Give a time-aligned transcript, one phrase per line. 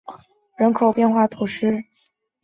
[0.07, 0.23] 米拉杜
[0.63, 1.85] 人口变化图示